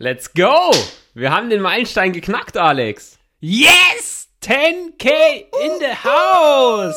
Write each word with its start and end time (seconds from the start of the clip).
Let's 0.00 0.32
go! 0.32 0.70
Wir 1.14 1.32
haben 1.32 1.50
den 1.50 1.60
Meilenstein 1.60 2.12
geknackt, 2.12 2.56
Alex. 2.56 3.18
Yes! 3.40 4.28
10k 4.44 5.08
in 5.08 5.72
the 5.80 5.92
house! 6.04 6.94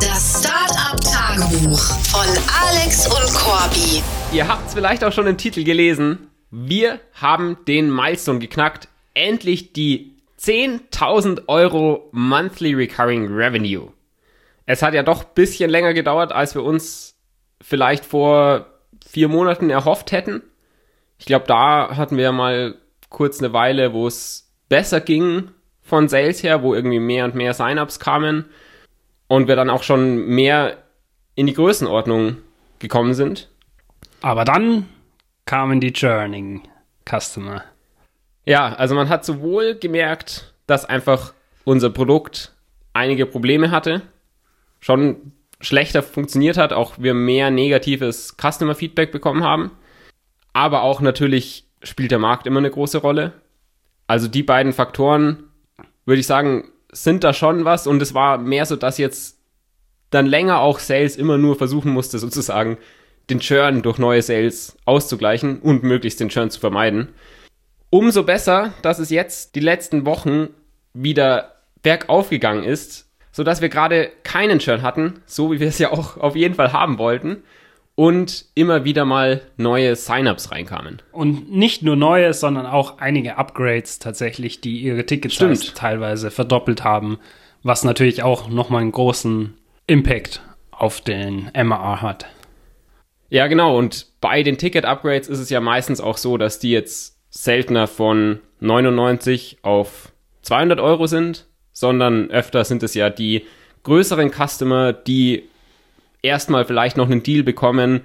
Das 0.00 0.40
Startup-Tagebuch 0.40 1.78
von 1.78 2.26
Alex 2.64 3.06
und 3.06 3.32
Corby. 3.32 4.02
Ihr 4.32 4.48
habt 4.48 4.66
es 4.66 4.74
vielleicht 4.74 5.04
auch 5.04 5.12
schon 5.12 5.28
im 5.28 5.38
Titel 5.38 5.62
gelesen. 5.62 6.32
Wir 6.50 6.98
haben 7.12 7.58
den 7.68 7.94
Milestone 7.94 8.40
geknackt. 8.40 8.88
Endlich 9.14 9.72
die 9.72 10.16
10.000 10.40 11.46
Euro 11.46 12.08
Monthly 12.10 12.74
Recurring 12.74 13.32
Revenue. 13.32 13.92
Es 14.66 14.82
hat 14.82 14.94
ja 14.94 15.04
doch 15.04 15.22
ein 15.22 15.30
bisschen 15.36 15.70
länger 15.70 15.94
gedauert, 15.94 16.32
als 16.32 16.56
wir 16.56 16.64
uns 16.64 17.14
vielleicht 17.62 18.04
vor 18.04 18.66
vier 19.08 19.28
Monaten 19.28 19.70
erhofft 19.70 20.10
hätten. 20.10 20.42
Ich 21.18 21.26
glaube, 21.26 21.46
da 21.46 21.96
hatten 21.96 22.16
wir 22.16 22.32
mal 22.32 22.76
kurz 23.08 23.40
eine 23.40 23.52
Weile, 23.52 23.92
wo 23.92 24.06
es 24.06 24.50
besser 24.68 25.00
ging 25.00 25.48
von 25.82 26.08
Sales 26.08 26.42
her, 26.42 26.62
wo 26.62 26.74
irgendwie 26.74 27.00
mehr 27.00 27.24
und 27.24 27.34
mehr 27.34 27.54
Sign-ups 27.54 27.98
kamen 27.98 28.46
und 29.26 29.48
wir 29.48 29.56
dann 29.56 29.70
auch 29.70 29.82
schon 29.82 30.26
mehr 30.26 30.78
in 31.34 31.46
die 31.46 31.54
Größenordnung 31.54 32.38
gekommen 32.78 33.14
sind. 33.14 33.48
Aber 34.20 34.44
dann 34.44 34.88
kamen 35.46 35.80
die 35.80 35.92
Churning 35.92 36.62
Customer. 37.08 37.64
Ja, 38.44 38.74
also 38.74 38.94
man 38.94 39.08
hat 39.08 39.24
sowohl 39.24 39.74
gemerkt, 39.74 40.52
dass 40.66 40.84
einfach 40.84 41.32
unser 41.64 41.90
Produkt 41.90 42.52
einige 42.92 43.26
Probleme 43.26 43.70
hatte, 43.70 44.02
schon 44.80 45.32
schlechter 45.60 46.02
funktioniert 46.02 46.56
hat, 46.56 46.72
auch 46.72 46.94
wir 46.98 47.14
mehr 47.14 47.50
negatives 47.50 48.36
Customer 48.36 48.74
Feedback 48.74 49.12
bekommen 49.12 49.44
haben. 49.44 49.70
Aber 50.58 50.82
auch 50.82 51.00
natürlich 51.00 51.68
spielt 51.84 52.10
der 52.10 52.18
Markt 52.18 52.48
immer 52.48 52.58
eine 52.58 52.72
große 52.72 52.98
Rolle. 52.98 53.32
Also 54.08 54.26
die 54.26 54.42
beiden 54.42 54.72
Faktoren, 54.72 55.44
würde 56.04 56.18
ich 56.18 56.26
sagen, 56.26 56.72
sind 56.90 57.22
da 57.22 57.32
schon 57.32 57.64
was. 57.64 57.86
Und 57.86 58.02
es 58.02 58.12
war 58.12 58.38
mehr 58.38 58.66
so, 58.66 58.74
dass 58.74 58.98
jetzt 58.98 59.38
dann 60.10 60.26
länger 60.26 60.58
auch 60.58 60.80
Sales 60.80 61.14
immer 61.14 61.38
nur 61.38 61.54
versuchen 61.54 61.92
musste, 61.92 62.18
sozusagen 62.18 62.76
den 63.30 63.38
Churn 63.38 63.82
durch 63.82 63.98
neue 63.98 64.20
Sales 64.20 64.76
auszugleichen 64.84 65.60
und 65.60 65.84
möglichst 65.84 66.18
den 66.18 66.28
Churn 66.28 66.50
zu 66.50 66.58
vermeiden. 66.58 67.10
Umso 67.90 68.24
besser, 68.24 68.72
dass 68.82 68.98
es 68.98 69.10
jetzt 69.10 69.54
die 69.54 69.60
letzten 69.60 70.06
Wochen 70.06 70.48
wieder 70.92 71.52
bergauf 71.82 72.30
gegangen 72.30 72.64
ist, 72.64 73.08
sodass 73.30 73.60
wir 73.60 73.68
gerade 73.68 74.10
keinen 74.24 74.58
Churn 74.58 74.82
hatten, 74.82 75.22
so 75.24 75.52
wie 75.52 75.60
wir 75.60 75.68
es 75.68 75.78
ja 75.78 75.92
auch 75.92 76.16
auf 76.16 76.34
jeden 76.34 76.56
Fall 76.56 76.72
haben 76.72 76.98
wollten 76.98 77.44
und 77.98 78.44
immer 78.54 78.84
wieder 78.84 79.04
mal 79.04 79.40
neue 79.56 79.96
Sign-ups 79.96 80.52
reinkamen. 80.52 81.02
Und 81.10 81.50
nicht 81.50 81.82
nur 81.82 81.96
neue, 81.96 82.32
sondern 82.32 82.64
auch 82.64 82.98
einige 82.98 83.38
Upgrades 83.38 83.98
tatsächlich, 83.98 84.60
die 84.60 84.78
ihre 84.82 85.04
Tickets 85.04 85.36
teilweise 85.74 86.30
verdoppelt 86.30 86.84
haben, 86.84 87.18
was 87.64 87.82
natürlich 87.82 88.22
auch 88.22 88.48
nochmal 88.48 88.82
einen 88.82 88.92
großen 88.92 89.54
Impact 89.88 90.42
auf 90.70 91.00
den 91.00 91.50
MAR 91.60 92.00
hat. 92.00 92.26
Ja, 93.30 93.48
genau. 93.48 93.76
Und 93.76 94.06
bei 94.20 94.44
den 94.44 94.58
Ticket-Upgrades 94.58 95.26
ist 95.26 95.40
es 95.40 95.50
ja 95.50 95.60
meistens 95.60 96.00
auch 96.00 96.18
so, 96.18 96.36
dass 96.38 96.60
die 96.60 96.70
jetzt 96.70 97.18
seltener 97.30 97.88
von 97.88 98.38
99 98.60 99.58
auf 99.62 100.12
200 100.42 100.78
Euro 100.78 101.08
sind, 101.08 101.48
sondern 101.72 102.30
öfter 102.30 102.64
sind 102.64 102.84
es 102.84 102.94
ja 102.94 103.10
die 103.10 103.44
größeren 103.82 104.30
Customer, 104.30 104.92
die 104.92 105.48
erstmal 106.22 106.64
vielleicht 106.64 106.96
noch 106.96 107.10
einen 107.10 107.22
Deal 107.22 107.42
bekommen, 107.42 108.02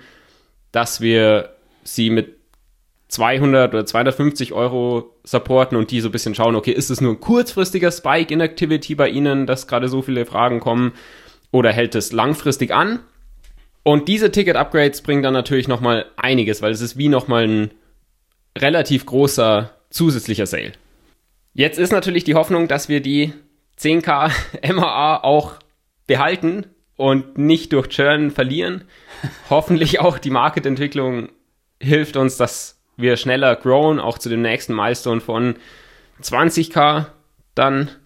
dass 0.71 1.01
wir 1.01 1.55
sie 1.83 2.09
mit 2.09 2.37
200 3.09 3.73
oder 3.73 3.85
250 3.85 4.53
Euro 4.53 5.15
supporten 5.23 5.77
und 5.77 5.91
die 5.91 6.01
so 6.01 6.09
ein 6.09 6.11
bisschen 6.11 6.33
schauen, 6.33 6.55
okay, 6.55 6.71
ist 6.71 6.89
es 6.89 6.99
nur 6.99 7.13
ein 7.13 7.19
kurzfristiger 7.19 7.91
Spike 7.91 8.33
in 8.33 8.41
Activity 8.41 8.95
bei 8.95 9.09
Ihnen, 9.09 9.45
dass 9.45 9.67
gerade 9.67 9.87
so 9.87 10.01
viele 10.01 10.25
Fragen 10.25 10.59
kommen 10.59 10.93
oder 11.51 11.71
hält 11.71 11.93
es 11.95 12.11
langfristig 12.11 12.73
an? 12.73 12.99
Und 13.83 14.07
diese 14.07 14.31
Ticket-Upgrades 14.31 15.01
bringen 15.01 15.21
dann 15.21 15.33
natürlich 15.33 15.67
nochmal 15.67 16.05
einiges, 16.15 16.61
weil 16.61 16.71
es 16.71 16.81
ist 16.81 16.97
wie 16.97 17.09
nochmal 17.09 17.47
ein 17.47 17.71
relativ 18.57 19.05
großer 19.05 19.71
zusätzlicher 19.89 20.47
Sale. 20.47 20.71
Jetzt 21.53 21.77
ist 21.77 21.91
natürlich 21.91 22.23
die 22.23 22.33
Hoffnung, 22.33 22.67
dass 22.67 22.89
wir 22.89 23.01
die 23.01 23.33
10k 23.79 24.31
MAA 24.73 25.23
auch 25.23 25.55
behalten 26.07 26.65
und 26.95 27.37
nicht 27.37 27.73
durch 27.73 27.89
Churn 27.89 28.31
verlieren. 28.31 28.85
Hoffentlich 29.49 29.99
auch 29.99 30.17
die 30.17 30.29
Marketentwicklung 30.29 31.29
hilft 31.79 32.17
uns, 32.17 32.37
dass 32.37 32.79
wir 32.97 33.17
schneller 33.17 33.55
growen, 33.55 33.99
auch 33.99 34.17
zu 34.17 34.29
dem 34.29 34.41
nächsten 34.41 34.75
Milestone 34.75 35.21
von 35.21 35.55
20k 36.21 37.07
dann. 37.55 37.89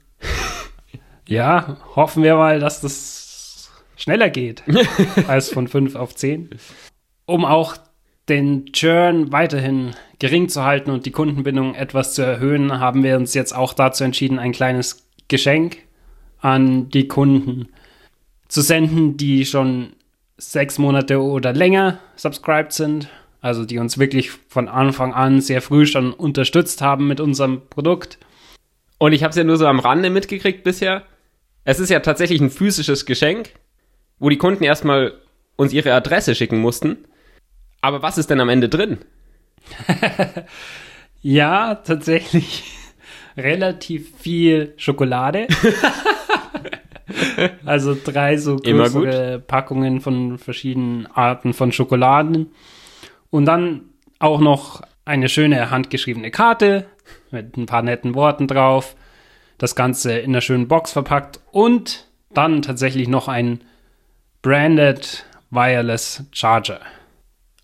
Ja, 1.30 1.76
hoffen 1.94 2.24
wir 2.24 2.36
mal, 2.36 2.62
dass 2.62 2.80
das 2.80 3.70
schneller 3.98 4.30
geht 4.30 4.64
als 5.28 5.50
von 5.50 5.68
5 5.68 5.96
auf 5.96 6.16
10. 6.16 6.52
Um 7.26 7.44
auch 7.44 7.76
den 8.30 8.72
Churn 8.72 9.32
weiterhin 9.34 9.94
gering 10.20 10.48
zu 10.48 10.64
halten 10.64 10.90
und 10.90 11.06
die 11.06 11.12
Kundenbindung 11.12 11.76
etwas 11.76 12.14
zu 12.14 12.22
erhöhen, 12.22 12.80
haben 12.80 13.04
wir 13.04 13.18
uns 13.18 13.34
jetzt 13.34 13.54
auch 13.54 13.74
dazu 13.74 14.06
entschieden, 14.06 14.40
ein 14.40 14.54
kleines 14.54 15.06
Geschenk 15.28 15.80
an 16.40 16.90
die 16.90 17.10
Kunden 17.10 17.68
zu 18.48 18.62
senden, 18.62 19.18
die 19.18 19.46
schon 19.46 19.94
sechs 20.38 20.78
Monate 20.78 21.22
oder 21.22 21.54
länger 21.54 22.00
subscribed 22.16 22.74
sind. 22.74 23.10
Also 23.42 23.66
die 23.66 23.78
uns 23.78 23.98
wirklich 23.98 24.32
von 24.32 24.68
Anfang 24.68 25.14
an 25.14 25.42
sehr 25.42 25.62
früh 25.62 25.86
schon 25.86 26.12
unterstützt 26.12 26.82
haben 26.82 27.08
mit 27.08 27.20
unserem 27.20 27.62
Produkt. 27.70 28.18
Und 28.98 29.14
ich 29.14 29.24
habe 29.24 29.30
es 29.30 29.36
ja 29.38 29.44
nur 29.44 29.58
so 29.58 29.68
am 29.68 29.80
Rande 29.80 30.10
mitgekriegt 30.10 30.64
bisher. 30.64 31.04
Es 31.64 31.80
ist 31.80 31.90
ja 31.90 32.00
tatsächlich 32.00 32.42
ein 32.42 32.50
physisches 32.50 33.06
Geschenk, 33.06 33.52
wo 34.20 34.30
die 34.30 34.38
Kunden 34.38 34.64
erstmal 34.64 35.14
uns 35.56 35.74
ihre 35.74 35.94
Adresse 35.94 36.34
schicken 36.34 36.60
mussten. 36.60 37.06
Aber 37.82 38.02
was 38.02 38.18
ist 38.18 38.30
denn 38.30 38.40
am 38.40 38.50
Ende 38.50 38.70
drin? 38.70 39.00
ja, 41.22 41.76
tatsächlich 41.76 42.64
relativ 43.38 44.16
viel 44.18 44.74
Schokolade. 44.78 45.48
also 47.66 47.96
drei 48.02 48.38
so 48.38 48.58
größere 48.58 49.40
Packungen 49.40 50.02
von 50.02 50.38
verschiedenen 50.38 51.08
Arten 51.08 51.54
von 51.54 51.72
Schokoladen. 51.72 52.52
Und 53.30 53.46
dann 53.46 53.82
auch 54.20 54.40
noch 54.40 54.82
eine 55.06 55.30
schöne 55.30 55.70
handgeschriebene 55.70 56.32
Karte 56.32 56.86
mit 57.32 57.58
ein 57.58 57.66
paar 57.66 57.82
netten 57.82 58.16
Worten 58.16 58.48
drauf. 58.48 58.96
Das 59.58 59.76
Ganze 59.76 60.18
in 60.18 60.32
einer 60.32 60.42
schönen 60.42 60.68
Box 60.68 60.92
verpackt 60.92 61.40
und 61.52 62.08
dann 62.34 62.62
tatsächlich 62.62 63.08
noch 63.08 63.28
ein 63.28 63.62
branded 64.42 65.26
Wireless 65.50 66.24
Charger. 66.32 66.82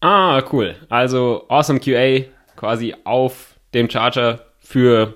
Ah, 0.02 0.42
cool. 0.52 0.76
Also 0.90 1.46
Awesome 1.50 1.80
QA 1.80 2.26
quasi 2.56 2.96
auf 3.04 3.56
dem 3.74 3.90
Charger 3.90 4.46
für 4.60 5.16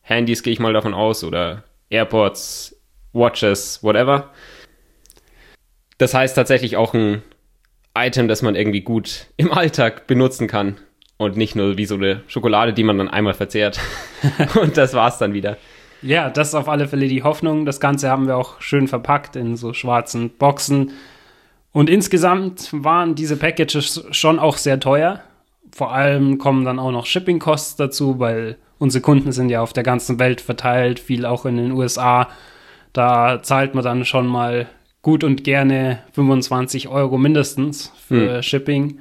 Handys, 0.00 0.42
gehe 0.42 0.52
ich 0.52 0.60
mal 0.60 0.72
davon 0.72 0.94
aus, 0.94 1.24
oder 1.24 1.64
AirPods, 1.90 2.71
Watches, 3.12 3.82
whatever. 3.82 4.30
Das 5.98 6.14
heißt 6.14 6.34
tatsächlich 6.34 6.76
auch 6.76 6.94
ein 6.94 7.22
Item, 7.96 8.28
das 8.28 8.42
man 8.42 8.54
irgendwie 8.54 8.80
gut 8.80 9.26
im 9.36 9.52
Alltag 9.52 10.06
benutzen 10.06 10.48
kann 10.48 10.78
und 11.16 11.36
nicht 11.36 11.54
nur 11.54 11.76
wie 11.78 11.86
so 11.86 11.94
eine 11.94 12.22
Schokolade, 12.26 12.72
die 12.72 12.84
man 12.84 12.98
dann 12.98 13.08
einmal 13.08 13.34
verzehrt 13.34 13.78
und 14.60 14.76
das 14.76 14.94
war's 14.94 15.18
dann 15.18 15.34
wieder. 15.34 15.58
Ja, 16.02 16.30
das 16.30 16.48
ist 16.48 16.54
auf 16.56 16.68
alle 16.68 16.88
Fälle 16.88 17.06
die 17.06 17.22
Hoffnung. 17.22 17.64
Das 17.64 17.78
Ganze 17.78 18.10
haben 18.10 18.26
wir 18.26 18.36
auch 18.36 18.60
schön 18.60 18.88
verpackt 18.88 19.36
in 19.36 19.56
so 19.56 19.72
schwarzen 19.72 20.30
Boxen. 20.30 20.90
Und 21.70 21.88
insgesamt 21.88 22.70
waren 22.72 23.14
diese 23.14 23.36
Packages 23.36 24.04
schon 24.10 24.40
auch 24.40 24.56
sehr 24.56 24.80
teuer. 24.80 25.20
Vor 25.72 25.92
allem 25.92 26.38
kommen 26.38 26.64
dann 26.64 26.80
auch 26.80 26.90
noch 26.90 27.06
Shipping-Costs 27.06 27.76
dazu, 27.76 28.18
weil 28.18 28.56
unsere 28.78 29.00
Kunden 29.00 29.30
sind 29.30 29.48
ja 29.48 29.62
auf 29.62 29.72
der 29.72 29.84
ganzen 29.84 30.18
Welt 30.18 30.40
verteilt, 30.40 30.98
viel 30.98 31.24
auch 31.24 31.46
in 31.46 31.56
den 31.56 31.70
USA. 31.70 32.28
Da 32.92 33.42
zahlt 33.42 33.74
man 33.74 33.84
dann 33.84 34.04
schon 34.04 34.26
mal 34.26 34.68
gut 35.00 35.24
und 35.24 35.44
gerne 35.44 36.02
25 36.12 36.88
Euro 36.88 37.18
mindestens 37.18 37.92
für 38.06 38.36
hm. 38.36 38.42
Shipping. 38.42 38.98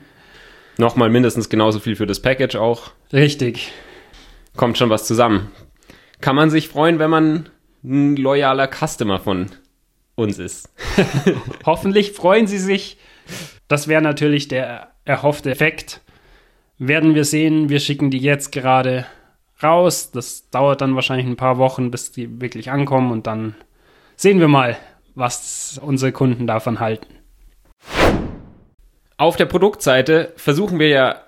Nochmal 0.77 1.09
mindestens 1.09 1.49
genauso 1.49 1.79
viel 1.79 1.95
für 1.95 2.07
das 2.07 2.21
Package 2.21 2.55
auch. 2.55 2.91
Richtig. 3.13 3.71
Kommt 4.55 4.77
schon 4.77 4.89
was 4.89 5.05
zusammen. 5.05 5.51
Kann 6.21 6.35
man 6.35 6.49
sich 6.49 6.67
freuen, 6.67 6.99
wenn 6.99 7.09
man 7.09 7.49
ein 7.83 8.15
loyaler 8.15 8.67
Customer 8.67 9.19
von 9.19 9.47
uns 10.15 10.39
ist. 10.39 10.69
Hoffentlich 11.65 12.11
freuen 12.13 12.47
sie 12.47 12.59
sich. 12.59 12.97
Das 13.67 13.87
wäre 13.87 14.01
natürlich 14.01 14.47
der 14.47 14.91
erhoffte 15.05 15.51
Effekt. 15.51 16.01
Werden 16.77 17.15
wir 17.15 17.25
sehen. 17.25 17.69
Wir 17.69 17.79
schicken 17.79 18.09
die 18.09 18.19
jetzt 18.19 18.51
gerade 18.51 19.05
raus. 19.61 20.11
Das 20.11 20.49
dauert 20.49 20.81
dann 20.81 20.95
wahrscheinlich 20.95 21.27
ein 21.27 21.37
paar 21.37 21.57
Wochen, 21.57 21.91
bis 21.91 22.11
die 22.11 22.41
wirklich 22.41 22.71
ankommen 22.71 23.11
und 23.11 23.27
dann 23.27 23.55
sehen 24.15 24.39
wir 24.39 24.47
mal, 24.47 24.77
was 25.15 25.79
unsere 25.83 26.11
Kunden 26.11 26.47
davon 26.47 26.79
halten. 26.79 27.07
Auf 29.17 29.35
der 29.35 29.45
Produktseite 29.45 30.33
versuchen 30.35 30.79
wir 30.79 30.87
ja 30.87 31.21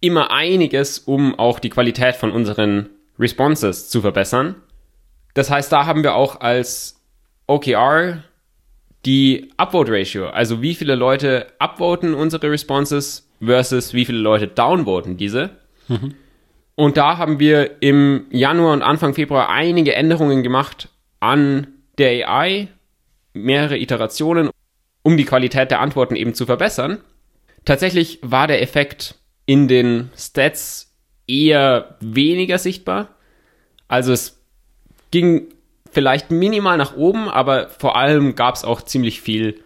immer 0.00 0.32
einiges, 0.32 0.98
um 0.98 1.38
auch 1.38 1.60
die 1.60 1.70
Qualität 1.70 2.16
von 2.16 2.32
unseren 2.32 2.90
Responses 3.18 3.88
zu 3.88 4.00
verbessern. 4.00 4.56
Das 5.34 5.50
heißt, 5.50 5.70
da 5.72 5.86
haben 5.86 6.02
wir 6.02 6.14
auch 6.14 6.40
als 6.40 7.00
OKR 7.46 8.24
die 9.06 9.50
Upvote 9.56 9.92
Ratio, 9.92 10.28
also 10.28 10.62
wie 10.62 10.74
viele 10.74 10.94
Leute 10.94 11.46
upvoten 11.58 12.14
unsere 12.14 12.50
Responses 12.50 13.28
versus 13.44 13.94
wie 13.94 14.04
viele 14.04 14.18
Leute 14.18 14.46
downvoten 14.46 15.16
diese. 15.16 15.50
Mhm. 15.88 16.14
Und 16.74 16.96
da 16.96 17.18
haben 17.18 17.38
wir 17.38 17.82
im 17.82 18.26
Januar 18.30 18.72
und 18.72 18.82
Anfang 18.82 19.14
Februar 19.14 19.48
einige 19.48 19.94
Änderungen 19.94 20.42
gemacht 20.42 20.88
an 21.20 21.68
der 21.98 22.28
AI, 22.28 22.68
mehrere 23.34 23.78
Iterationen, 23.78 24.50
um 25.02 25.16
die 25.16 25.24
Qualität 25.24 25.70
der 25.70 25.80
Antworten 25.80 26.16
eben 26.16 26.34
zu 26.34 26.46
verbessern. 26.46 26.98
Tatsächlich 27.64 28.18
war 28.22 28.46
der 28.46 28.62
Effekt 28.62 29.16
in 29.46 29.68
den 29.68 30.10
Stats 30.16 30.96
eher 31.26 31.96
weniger 32.00 32.58
sichtbar. 32.58 33.08
Also 33.88 34.12
es 34.12 34.42
ging 35.10 35.48
vielleicht 35.90 36.30
minimal 36.30 36.78
nach 36.78 36.96
oben, 36.96 37.28
aber 37.28 37.68
vor 37.68 37.96
allem 37.96 38.34
gab 38.34 38.54
es 38.54 38.64
auch 38.64 38.82
ziemlich 38.82 39.20
viel 39.20 39.60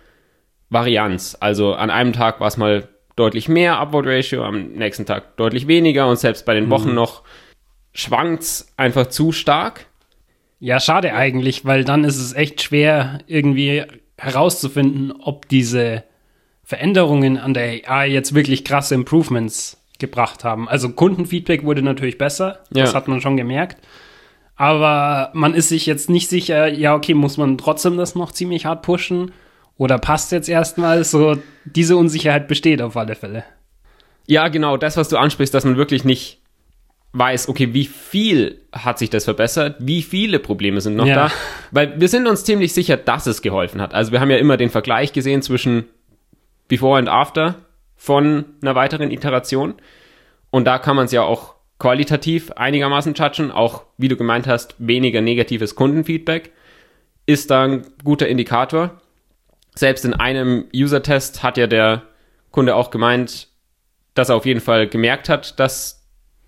Varianz. 0.68 1.36
Also 1.38 1.74
an 1.74 1.90
einem 1.90 2.12
Tag 2.12 2.40
war 2.40 2.48
es 2.48 2.56
mal 2.56 2.88
deutlich 3.14 3.48
mehr 3.48 3.78
Upward 3.78 4.06
Ratio, 4.06 4.44
am 4.44 4.72
nächsten 4.72 5.06
Tag 5.06 5.36
deutlich 5.36 5.66
weniger 5.68 6.08
und 6.08 6.16
selbst 6.16 6.44
bei 6.44 6.54
den 6.54 6.68
Wochen 6.70 6.90
mhm. 6.90 6.96
noch 6.96 7.22
schwankt 7.94 8.66
einfach 8.76 9.06
zu 9.06 9.32
stark. 9.32 9.86
Ja, 10.58 10.80
schade 10.80 11.12
eigentlich, 11.14 11.64
weil 11.64 11.84
dann 11.84 12.04
ist 12.04 12.18
es 12.18 12.32
echt 12.32 12.62
schwer 12.62 13.20
irgendwie 13.26 13.84
herauszufinden, 14.16 15.12
ob 15.12 15.48
diese 15.48 16.04
Veränderungen 16.64 17.38
an 17.38 17.54
der 17.54 17.88
AI 17.88 18.08
jetzt 18.08 18.34
wirklich 18.34 18.64
krasse 18.64 18.94
Improvements 18.94 19.80
gebracht 19.98 20.44
haben. 20.44 20.68
Also 20.68 20.90
Kundenfeedback 20.90 21.64
wurde 21.64 21.82
natürlich 21.82 22.18
besser, 22.18 22.60
ja. 22.72 22.84
das 22.84 22.94
hat 22.94 23.08
man 23.08 23.20
schon 23.20 23.36
gemerkt. 23.36 23.78
Aber 24.56 25.30
man 25.34 25.54
ist 25.54 25.68
sich 25.68 25.84
jetzt 25.84 26.08
nicht 26.08 26.30
sicher, 26.30 26.66
ja, 26.68 26.94
okay, 26.94 27.12
muss 27.12 27.36
man 27.36 27.58
trotzdem 27.58 27.98
das 27.98 28.14
noch 28.14 28.32
ziemlich 28.32 28.64
hart 28.64 28.82
pushen? 28.82 29.32
Oder 29.76 29.98
passt 29.98 30.32
jetzt 30.32 30.48
erstmal? 30.48 31.04
So, 31.04 31.36
diese 31.66 31.98
Unsicherheit 31.98 32.48
besteht 32.48 32.80
auf 32.80 32.96
alle 32.96 33.14
Fälle. 33.14 33.44
Ja, 34.26 34.48
genau, 34.48 34.78
das, 34.78 34.96
was 34.96 35.10
du 35.10 35.18
ansprichst, 35.18 35.52
dass 35.52 35.66
man 35.66 35.76
wirklich 35.76 36.04
nicht 36.04 36.40
weiß, 37.18 37.48
okay, 37.48 37.72
wie 37.72 37.86
viel 37.86 38.60
hat 38.72 38.98
sich 38.98 39.10
das 39.10 39.24
verbessert, 39.24 39.76
wie 39.78 40.02
viele 40.02 40.38
Probleme 40.38 40.80
sind 40.80 40.96
noch 40.96 41.06
ja. 41.06 41.28
da, 41.28 41.32
weil 41.70 41.98
wir 42.00 42.08
sind 42.08 42.26
uns 42.26 42.44
ziemlich 42.44 42.74
sicher, 42.74 42.96
dass 42.96 43.26
es 43.26 43.42
geholfen 43.42 43.80
hat. 43.80 43.94
Also 43.94 44.12
wir 44.12 44.20
haben 44.20 44.30
ja 44.30 44.36
immer 44.36 44.56
den 44.56 44.70
Vergleich 44.70 45.12
gesehen 45.12 45.42
zwischen 45.42 45.84
Before 46.68 46.98
und 46.98 47.08
After 47.08 47.56
von 47.96 48.44
einer 48.60 48.74
weiteren 48.74 49.10
Iteration 49.10 49.74
und 50.50 50.66
da 50.66 50.78
kann 50.78 50.96
man 50.96 51.06
es 51.06 51.12
ja 51.12 51.22
auch 51.22 51.54
qualitativ 51.78 52.50
einigermaßen 52.52 53.14
judgen, 53.14 53.50
auch 53.50 53.84
wie 53.98 54.08
du 54.08 54.16
gemeint 54.16 54.46
hast, 54.46 54.74
weniger 54.78 55.20
negatives 55.20 55.74
Kundenfeedback 55.74 56.52
ist 57.26 57.50
da 57.50 57.64
ein 57.64 57.86
guter 58.04 58.28
Indikator. 58.28 59.02
Selbst 59.74 60.04
in 60.04 60.14
einem 60.14 60.66
User-Test 60.74 61.42
hat 61.42 61.58
ja 61.58 61.66
der 61.66 62.02
Kunde 62.50 62.74
auch 62.74 62.90
gemeint, 62.90 63.48
dass 64.14 64.30
er 64.30 64.36
auf 64.36 64.46
jeden 64.46 64.60
Fall 64.60 64.88
gemerkt 64.88 65.28
hat, 65.28 65.58
dass 65.60 65.95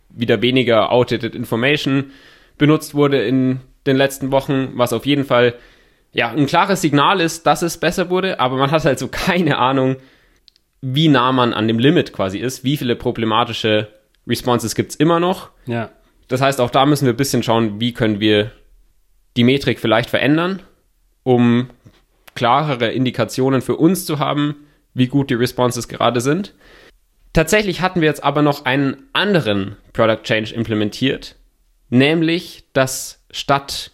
wieder 0.08 0.42
weniger 0.42 0.90
outdated 0.90 1.34
information 1.34 2.12
benutzt 2.56 2.94
wurde 2.94 3.22
in 3.22 3.60
den 3.86 3.96
letzten 3.96 4.30
Wochen, 4.30 4.72
was 4.74 4.92
auf 4.92 5.06
jeden 5.06 5.24
Fall 5.24 5.54
ja 6.12 6.30
ein 6.30 6.46
klares 6.46 6.80
Signal 6.80 7.20
ist, 7.20 7.46
dass 7.46 7.62
es 7.62 7.78
besser 7.78 8.10
wurde, 8.10 8.40
aber 8.40 8.56
man 8.56 8.70
hat 8.70 8.84
halt 8.84 8.98
so 8.98 9.08
keine 9.10 9.58
Ahnung, 9.58 9.96
wie 10.80 11.08
nah 11.08 11.32
man 11.32 11.52
an 11.52 11.68
dem 11.68 11.78
Limit 11.78 12.12
quasi 12.12 12.38
ist, 12.38 12.64
wie 12.64 12.76
viele 12.76 12.96
problematische 12.96 13.88
Responses 14.26 14.74
gibt 14.74 14.90
es 14.90 14.96
immer 14.96 15.20
noch. 15.20 15.50
Ja. 15.66 15.90
Das 16.28 16.40
heißt, 16.40 16.60
auch 16.60 16.70
da 16.70 16.86
müssen 16.86 17.06
wir 17.06 17.14
ein 17.14 17.16
bisschen 17.16 17.42
schauen, 17.42 17.80
wie 17.80 17.92
können 17.92 18.20
wir 18.20 18.52
die 19.36 19.44
Metrik 19.44 19.80
vielleicht 19.80 20.10
verändern, 20.10 20.62
um 21.22 21.70
klarere 22.34 22.92
Indikationen 22.92 23.62
für 23.62 23.76
uns 23.76 24.04
zu 24.04 24.18
haben, 24.18 24.54
wie 24.94 25.08
gut 25.08 25.30
die 25.30 25.34
Responses 25.34 25.88
gerade 25.88 26.20
sind. 26.20 26.54
Tatsächlich 27.38 27.82
hatten 27.82 28.00
wir 28.00 28.08
jetzt 28.08 28.24
aber 28.24 28.42
noch 28.42 28.64
einen 28.64 29.08
anderen 29.12 29.76
Product 29.92 30.24
Change 30.24 30.52
implementiert, 30.52 31.36
nämlich 31.88 32.64
dass 32.72 33.24
statt 33.30 33.92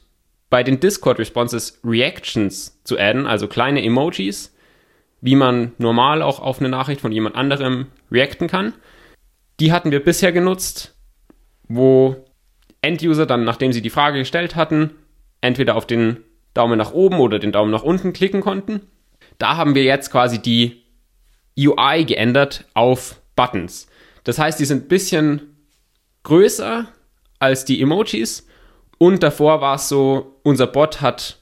bei 0.49 0.63
den 0.63 0.81
Discord 0.81 1.19
Responses 1.19 1.79
Reactions 1.85 2.83
zu 2.85 2.99
adden, 2.99 3.27
also 3.27 3.47
kleine 3.47 3.85
Emojis, 3.85 4.57
wie 5.21 5.35
man 5.35 5.73
normal 5.77 6.23
auch 6.23 6.41
auf 6.41 6.59
eine 6.59 6.71
Nachricht 6.71 7.03
von 7.03 7.13
jemand 7.13 7.37
anderem 7.37 7.89
reacten 8.11 8.49
kann, 8.49 8.73
die 9.61 9.73
hatten 9.73 9.91
wir 9.91 10.03
bisher 10.03 10.33
genutzt, 10.33 10.97
wo 11.69 12.17
End-User 12.81 13.27
dann, 13.27 13.45
nachdem 13.45 13.75
sie 13.75 13.83
die 13.83 13.91
Frage 13.91 14.21
gestellt 14.21 14.57
hatten, 14.57 14.93
entweder 15.43 15.77
auf 15.77 15.87
den 15.87 16.25
Daumen 16.55 16.79
nach 16.79 16.95
oben 16.95 17.21
oder 17.21 17.39
den 17.39 17.53
Daumen 17.53 17.73
nach 17.73 17.83
unten 17.83 18.15
klicken 18.15 18.41
konnten. 18.41 18.81
Da 19.37 19.59
haben 19.59 19.75
wir 19.75 19.85
jetzt 19.85 20.11
quasi 20.11 20.41
die 20.41 20.83
UI 21.59 22.07
geändert 22.07 22.65
auf 22.73 23.21
Buttons. 23.37 23.89
Das 24.25 24.39
heißt, 24.39 24.59
die 24.59 24.65
sind 24.65 24.85
ein 24.85 24.89
bisschen 24.89 25.57
größer 26.23 26.87
als 27.39 27.65
die 27.65 27.81
Emojis 27.81 28.47
und 28.99 29.23
davor 29.23 29.61
war 29.61 29.77
es 29.77 29.89
so, 29.89 30.41
unser 30.43 30.67
Bot 30.67 31.01
hat 31.01 31.39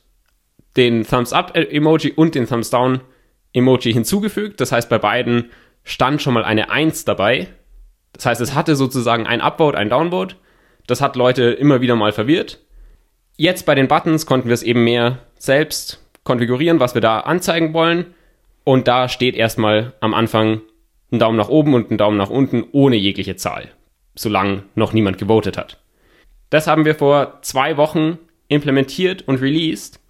den 0.76 1.06
Thumbs 1.06 1.32
Up 1.32 1.56
Emoji 1.56 2.12
und 2.12 2.34
den 2.34 2.46
Thumbs 2.46 2.70
Down 2.70 3.00
Emoji 3.52 3.92
hinzugefügt. 3.92 4.60
Das 4.60 4.72
heißt, 4.72 4.88
bei 4.88 4.98
beiden 4.98 5.50
stand 5.84 6.22
schon 6.22 6.34
mal 6.34 6.44
eine 6.44 6.70
1 6.70 7.04
dabei. 7.04 7.48
Das 8.12 8.26
heißt, 8.26 8.40
es 8.40 8.54
hatte 8.54 8.76
sozusagen 8.76 9.26
ein 9.26 9.40
Upvote, 9.40 9.78
ein 9.78 9.90
Downvote. 9.90 10.36
Das 10.86 11.00
hat 11.00 11.16
Leute 11.16 11.44
immer 11.44 11.80
wieder 11.80 11.96
mal 11.96 12.12
verwirrt. 12.12 12.60
Jetzt 13.36 13.66
bei 13.66 13.74
den 13.74 13.88
Buttons 13.88 14.26
konnten 14.26 14.48
wir 14.48 14.54
es 14.54 14.62
eben 14.62 14.84
mehr 14.84 15.18
selbst 15.38 16.04
konfigurieren, 16.24 16.80
was 16.80 16.94
wir 16.94 17.00
da 17.00 17.20
anzeigen 17.20 17.74
wollen. 17.74 18.14
Und 18.64 18.88
da 18.88 19.08
steht 19.08 19.34
erstmal 19.34 19.94
am 20.00 20.14
Anfang 20.14 20.60
ein 21.12 21.18
Daumen 21.18 21.36
nach 21.36 21.48
oben 21.48 21.74
und 21.74 21.90
ein 21.90 21.98
Daumen 21.98 22.16
nach 22.16 22.30
unten 22.30 22.64
ohne 22.72 22.96
jegliche 22.96 23.36
Zahl, 23.36 23.70
solange 24.14 24.64
noch 24.74 24.92
niemand 24.92 25.18
gewotet 25.18 25.56
hat. 25.56 25.78
Das 26.50 26.66
haben 26.66 26.84
wir 26.84 26.94
vor 26.94 27.38
zwei 27.42 27.76
Wochen 27.76 28.18
implementiert 28.48 29.26
und 29.28 29.40
released. 29.40 30.00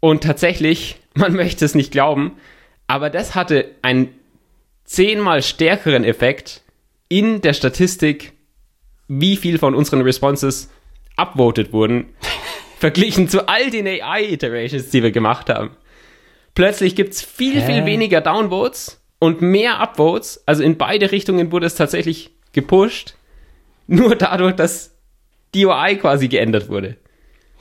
Und 0.00 0.22
tatsächlich, 0.22 0.96
man 1.14 1.32
möchte 1.34 1.64
es 1.64 1.74
nicht 1.74 1.92
glauben, 1.92 2.32
aber 2.86 3.10
das 3.10 3.34
hatte 3.34 3.70
einen 3.82 4.08
zehnmal 4.84 5.42
stärkeren 5.42 6.04
Effekt 6.04 6.62
in 7.08 7.40
der 7.40 7.52
Statistik, 7.52 8.32
wie 9.08 9.36
viel 9.36 9.58
von 9.58 9.74
unseren 9.74 10.02
Responses 10.02 10.70
upvoted 11.16 11.72
wurden, 11.72 12.06
verglichen 12.78 13.28
zu 13.28 13.48
all 13.48 13.70
den 13.70 13.86
AI-Iterations, 13.86 14.90
die 14.90 15.02
wir 15.02 15.10
gemacht 15.10 15.48
haben. 15.48 15.76
Plötzlich 16.54 16.96
gibt 16.96 17.14
es 17.14 17.22
viel, 17.22 17.60
Hä? 17.60 17.66
viel 17.66 17.86
weniger 17.86 18.20
Downvotes 18.20 18.99
und 19.20 19.40
mehr 19.40 19.80
Upvotes. 19.80 20.42
Also 20.46 20.64
in 20.64 20.76
beide 20.76 21.12
Richtungen 21.12 21.52
wurde 21.52 21.66
es 21.66 21.76
tatsächlich 21.76 22.32
gepusht. 22.52 23.14
Nur 23.86 24.16
dadurch, 24.16 24.56
dass 24.56 24.96
die 25.54 25.66
UI 25.66 25.96
quasi 25.96 26.26
geändert 26.28 26.68
wurde. 26.68 26.96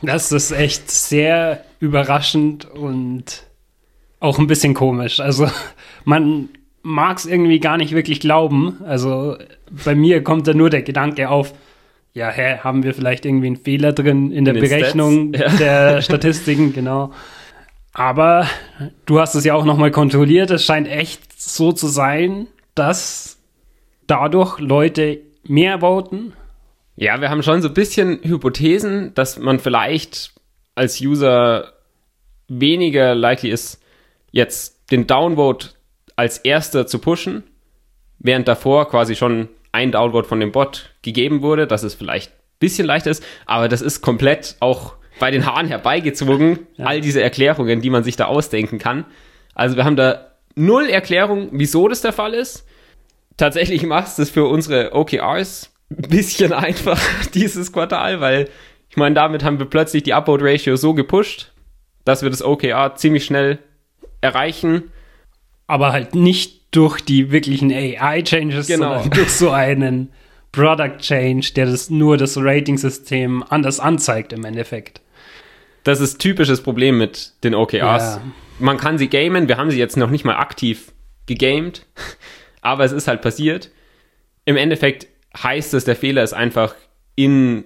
Das 0.02 0.32
ist 0.32 0.52
echt 0.52 0.90
sehr 0.90 1.64
überraschend 1.80 2.66
und 2.66 3.44
auch 4.20 4.40
ein 4.40 4.48
bisschen 4.48 4.74
komisch. 4.74 5.20
Also 5.20 5.50
man 6.06 6.50
mag 6.82 7.18
es 7.18 7.26
irgendwie 7.26 7.60
gar 7.60 7.78
nicht 7.78 7.94
wirklich 7.94 8.20
glauben. 8.20 8.80
Also 8.86 9.38
bei 9.84 9.96
mir 9.96 10.24
kommt 10.24 10.48
da 10.48 10.54
nur 10.54 10.70
der 10.70 10.82
Gedanke 10.82 11.30
auf, 11.30 11.54
ja, 12.14 12.30
hä, 12.30 12.58
haben 12.60 12.84
wir 12.84 12.94
vielleicht 12.94 13.26
irgendwie 13.26 13.48
einen 13.48 13.58
Fehler 13.58 13.94
drin 13.94 14.32
in 14.32 14.46
der 14.46 14.56
in 14.56 14.62
Berechnung 14.62 15.34
ja. 15.34 15.50
der 15.50 16.02
Statistiken, 16.02 16.74
genau. 16.74 17.12
Aber 18.00 18.48
du 19.06 19.20
hast 19.20 19.36
es 19.36 19.44
ja 19.44 19.56
auch 19.56 19.66
nochmal 19.66 19.92
kontrolliert. 19.92 20.52
Es 20.52 20.64
scheint 20.64 20.88
echt 20.88 21.38
so 21.38 21.74
zu 21.74 21.88
sein, 21.88 22.48
dass 22.74 23.40
dadurch 24.08 24.58
Leute 24.60 25.20
mehr 25.44 25.82
voten. 25.82 26.32
Ja, 26.96 27.20
wir 27.20 27.30
haben 27.30 27.44
schon 27.44 27.62
so 27.62 27.68
ein 27.68 27.74
bisschen 27.74 28.22
Hypothesen, 28.24 29.14
dass 29.16 29.38
man 29.38 29.60
vielleicht 29.60 30.32
als 30.76 31.02
User 31.02 31.74
weniger 32.48 33.16
likely 33.16 33.50
ist, 33.50 33.84
jetzt 34.32 34.92
den 34.92 35.06
Downvote 35.06 35.72
als 36.16 36.38
erster 36.38 36.88
zu 36.88 37.00
pushen, 37.00 37.44
während 38.18 38.48
davor 38.48 38.90
quasi 38.90 39.18
schon 39.18 39.50
ein 39.74 39.92
Downvote 39.92 40.30
von 40.30 40.40
dem 40.40 40.54
Bot 40.54 40.96
gegeben 41.02 41.42
wurde, 41.42 41.68
dass 41.68 41.84
es 41.84 41.96
vielleicht 41.96 42.32
ein 42.32 42.60
bisschen 42.60 42.88
leichter 42.88 43.12
ist, 43.12 43.26
aber 43.46 43.68
das 43.68 43.82
ist 43.82 44.00
komplett 44.00 44.56
auch 44.62 44.94
bei 45.20 45.32
den 45.32 45.46
Haaren 45.46 45.68
herbeigezogen, 45.68 46.60
ja. 46.78 46.86
all 46.86 47.02
diese 47.02 47.22
Erklärungen, 47.22 47.82
die 47.82 47.90
man 47.90 48.04
sich 48.04 48.16
da 48.16 48.26
ausdenken 48.26 48.80
kann. 48.80 49.06
Also 49.54 49.76
wir 49.76 49.86
haben 49.86 49.96
da 49.96 50.32
null 50.56 50.90
Erklärung, 50.90 51.50
wieso 51.52 51.88
das 51.88 52.02
der 52.02 52.14
Fall 52.14 52.34
ist. 52.34 52.66
Tatsächlich 53.38 53.84
macht 53.84 54.18
es 54.20 54.30
für 54.30 54.46
unsere 54.46 54.94
OKRs 54.94 55.72
ein 55.90 56.10
bisschen 56.10 56.54
einfach 56.54 57.00
dieses 57.34 57.72
Quartal, 57.72 58.20
weil 58.22 58.50
ich 58.90 58.98
meine, 58.98 59.16
damit 59.16 59.44
haben 59.44 59.60
wir 59.60 59.68
plötzlich 59.68 60.04
die 60.04 60.14
Upload-Ratio 60.14 60.76
so 60.76 60.94
gepusht, 60.94 61.52
dass 62.06 62.24
wir 62.24 62.30
das 62.30 62.42
OKR 62.44 62.96
ziemlich 62.96 63.26
schnell 63.26 63.60
erreichen 64.22 64.92
aber 65.70 65.92
halt 65.92 66.16
nicht 66.16 66.76
durch 66.76 67.00
die 67.00 67.32
wirklichen 67.32 67.72
AI-Changes, 67.72 68.68
Genau. 68.68 68.94
sondern 68.96 69.10
durch 69.16 69.30
so 69.30 69.52
einen 69.52 70.10
Product 70.52 70.98
Change, 70.98 71.52
der 71.56 71.68
das 71.68 71.92
nur 71.92 72.18
das 72.18 72.38
Rating-System 72.38 73.44
anders 73.48 73.80
anzeigt 73.80 74.34
im 74.34 74.44
Endeffekt. 74.46 75.00
Das 75.90 76.02
ist 76.02 76.20
typisches 76.20 76.62
Problem 76.62 77.00
mit 77.00 77.32
den 77.44 77.56
OKRs. 77.56 78.18
Ja. 78.18 78.22
Man 78.60 78.78
kann 78.78 79.00
sie 79.00 79.08
gamen, 79.08 79.48
wir 79.48 79.58
haben 79.58 79.72
sie 79.72 79.80
jetzt 79.80 79.98
noch 79.98 80.12
nicht 80.12 80.24
mal 80.24 80.36
aktiv 80.36 80.92
gegamed, 81.26 81.84
aber 82.62 82.84
es 82.84 82.92
ist 82.92 83.08
halt 83.08 83.24
passiert. 83.24 83.72
Im 84.46 84.56
Endeffekt 84.56 85.08
heißt 85.36 85.74
es, 85.74 85.86
der 85.86 85.96
Fehler 85.96 86.22
ist 86.22 86.34
einfach 86.34 86.76
in 87.16 87.64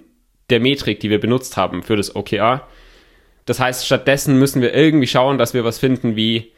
der 0.48 0.58
Metrik, 0.58 1.00
die 1.00 1.10
wir 1.10 1.20
benutzt 1.20 1.58
haben 1.58 1.82
für 1.82 1.96
das 1.96 2.16
OKR. 2.16 2.66
Das 3.44 3.60
heißt, 3.60 3.84
stattdessen 3.84 4.38
müssen 4.38 4.62
wir 4.62 4.72
irgendwie 4.72 5.06
schauen, 5.06 5.36
dass 5.36 5.52
wir 5.52 5.64
was 5.64 5.78
finden 5.78 6.16
wie, 6.16 6.50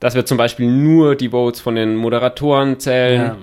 dass 0.00 0.14
wir 0.14 0.24
zum 0.24 0.38
Beispiel 0.38 0.66
nur 0.66 1.14
die 1.14 1.28
Votes 1.28 1.60
von 1.60 1.74
den 1.74 1.94
Moderatoren 1.94 2.80
zählen. 2.80 3.20
Ja. 3.20 3.36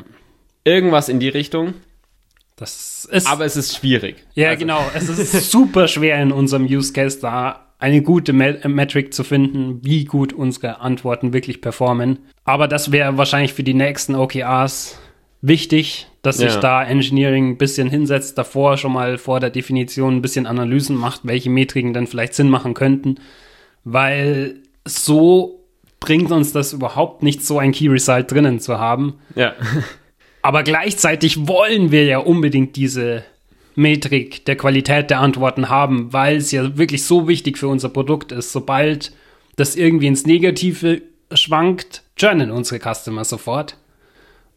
Irgendwas 0.63 1.07
in 1.07 1.19
die 1.19 1.29
Richtung. 1.29 1.75
Das 2.55 3.05
ist 3.11 3.27
Aber 3.27 3.45
es 3.45 3.55
ist 3.55 3.75
schwierig. 3.75 4.17
Ja, 4.35 4.49
Also, 4.49 4.59
genau. 4.59 4.85
Es 4.93 5.09
ist 5.33 5.51
super 5.51 5.87
schwer 5.87 6.21
in 6.21 6.31
unserem 6.31 6.65
Use 6.65 6.93
Case 6.93 7.19
da 7.19 7.67
eine 7.79 8.01
gute 8.01 8.31
äh, 8.31 8.67
Metric 8.69 9.13
zu 9.13 9.23
finden, 9.23 9.79
wie 9.83 10.05
gut 10.05 10.31
unsere 10.31 10.79
Antworten 10.79 11.33
wirklich 11.33 11.59
performen. 11.61 12.19
Aber 12.45 12.67
das 12.67 12.91
wäre 12.91 13.17
wahrscheinlich 13.17 13.53
für 13.53 13.63
die 13.63 13.73
nächsten 13.73 14.15
OKRs 14.15 14.97
wichtig, 15.41 16.07
dass 16.21 16.37
sich 16.37 16.53
Ja. 16.53 16.59
da 16.61 16.83
Engineering 16.85 17.49
ein 17.49 17.57
bisschen 17.57 17.89
hinsetzt, 17.89 18.37
davor 18.37 18.77
schon 18.77 18.93
mal 18.93 19.17
vor 19.17 19.41
der 19.41 19.49
Definition 19.49 20.15
ein 20.15 20.21
bisschen 20.21 20.45
Analysen 20.47 20.95
macht, 20.95 21.21
welche 21.23 21.49
Metriken 21.49 21.93
dann 21.93 22.07
vielleicht 22.07 22.35
Sinn 22.35 22.47
machen 22.49 22.73
könnten. 22.73 23.15
Weil 23.83 24.55
so 24.85 25.59
bringt 25.99 26.31
uns 26.31 26.53
das 26.53 26.71
überhaupt 26.73 27.23
nicht, 27.23 27.43
so 27.45 27.59
ein 27.59 27.73
Key 27.73 27.89
Result 27.89 28.31
drinnen 28.31 28.59
zu 28.61 28.79
haben. 28.79 29.15
Ja. 29.35 29.53
Aber 30.43 30.63
gleichzeitig 30.63 31.47
wollen 31.47 31.91
wir 31.91 32.03
ja 32.03 32.19
unbedingt 32.19 32.75
diese 32.75 33.23
Metrik 33.75 34.45
der 34.45 34.57
Qualität 34.57 35.09
der 35.09 35.21
Antworten 35.21 35.69
haben, 35.69 36.11
weil 36.13 36.35
es 36.35 36.51
ja 36.51 36.77
wirklich 36.77 37.05
so 37.05 37.27
wichtig 37.27 37.57
für 37.57 37.69
unser 37.69 37.89
Produkt 37.89 38.31
ist. 38.31 38.51
Sobald 38.51 39.13
das 39.55 39.75
irgendwie 39.75 40.07
ins 40.07 40.25
Negative 40.25 41.01
schwankt, 41.31 42.03
journalen 42.17 42.51
unsere 42.51 42.79
Customer 42.79 43.23
sofort. 43.23 43.77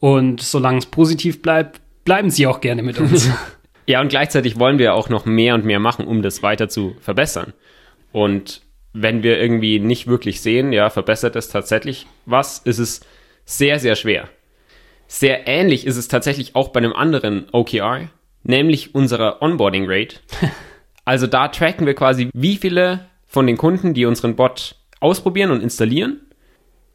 Und 0.01 0.43
solange 0.43 0.79
es 0.79 0.87
positiv 0.87 1.41
bleibt, 1.41 1.81
bleiben 2.05 2.31
sie 2.31 2.47
auch 2.47 2.61
gerne 2.61 2.83
mit 2.83 2.99
uns. 2.99 3.31
Ja, 3.89 4.01
und 4.01 4.09
gleichzeitig 4.09 4.59
wollen 4.59 4.81
wir 4.81 4.95
auch 4.95 5.11
noch 5.11 5.27
mehr 5.27 5.55
und 5.55 5.65
mehr 5.65 5.79
machen, 5.79 6.09
um 6.09 6.21
das 6.21 6.43
weiter 6.43 6.69
zu 6.69 6.97
verbessern. 7.01 7.53
Und 8.11 8.63
wenn 8.93 9.23
wir 9.23 9.39
irgendwie 9.41 9.79
nicht 9.79 10.09
wirklich 10.09 10.41
sehen, 10.41 10.73
ja, 10.73 10.91
verbessert 10.91 11.37
es 11.37 11.51
tatsächlich 11.51 12.09
was, 12.25 12.59
ist 12.59 12.79
es 12.79 13.03
sehr, 13.45 13.79
sehr 13.79 13.95
schwer. 13.95 14.29
Sehr 15.09 15.47
ähnlich 15.47 15.87
ist 15.87 15.97
es 15.97 16.09
tatsächlich 16.09 16.55
auch 16.55 16.69
bei 16.69 16.79
einem 16.79 16.93
anderen 16.93 17.47
OKR, 17.53 18.09
nämlich 18.43 18.95
unserer 18.95 19.43
Onboarding 19.43 19.85
Rate. 19.89 20.17
Also 21.09 21.29
da 21.29 21.47
tracken 21.47 21.87
wir 21.87 21.95
quasi, 21.95 22.31
wie 22.35 22.57
viele 22.57 23.07
von 23.29 23.47
den 23.47 23.57
Kunden, 23.57 23.95
die 23.95 24.07
unseren 24.07 24.35
Bot 24.35 24.75
ausprobieren 24.99 25.53
und 25.53 25.63
installieren, 25.63 26.21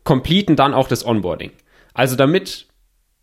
completen 0.04 0.58
dann 0.58 0.74
auch 0.74 0.90
das 0.90 1.06
Onboarding. 1.06 1.52
Also 1.94 2.18
damit 2.18 2.68